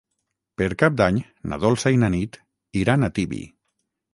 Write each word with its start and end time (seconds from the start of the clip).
Per 0.61 0.69
Cap 0.83 0.95
d'Any 1.01 1.19
na 1.51 1.61
Dolça 1.65 1.93
i 1.97 2.01
na 2.05 2.09
Nit 2.17 2.41
iran 2.85 3.07
a 3.07 3.11
Tibi. 3.19 3.47